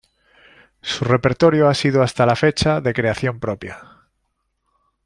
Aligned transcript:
Su 0.81 1.05
repertorio 1.05 1.69
ha 1.69 1.75
sido 1.75 2.01
hasta 2.01 2.25
la 2.25 2.35
fecha 2.35 2.81
de 2.81 2.91
creación 2.91 3.39
propia. 3.39 3.99